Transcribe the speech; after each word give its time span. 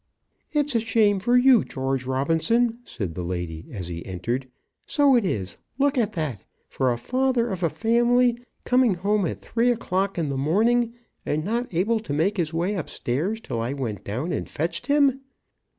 "It's 0.51 0.73
a 0.73 0.79
shame 0.79 1.19
for 1.19 1.37
you, 1.37 1.63
George 1.63 2.07
Robinson," 2.07 2.79
said 2.85 3.13
the 3.13 3.21
lady, 3.21 3.67
as 3.71 3.87
he 3.87 4.03
entered, 4.03 4.47
"so 4.87 5.15
it 5.15 5.23
is. 5.23 5.57
Look 5.77 5.95
at 5.95 6.13
that, 6.13 6.43
for 6.67 6.91
a 6.91 6.97
father 6.97 7.49
of 7.49 7.61
a 7.61 7.69
family, 7.69 8.39
coming 8.63 8.95
home 8.95 9.27
at 9.27 9.39
three 9.39 9.69
o'clock 9.69 10.17
in 10.17 10.29
the 10.29 10.37
morning, 10.37 10.95
and 11.23 11.45
not 11.45 11.71
able 11.71 11.99
to 11.99 12.13
make 12.13 12.37
his 12.37 12.51
way 12.51 12.73
upstairs 12.73 13.39
till 13.41 13.61
I 13.61 13.73
went 13.73 14.03
down 14.03 14.31
and 14.31 14.49
fetched 14.49 14.87
him!" 14.87 15.21